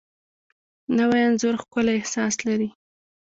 [0.97, 2.69] نوی انځور ښکلی احساس لري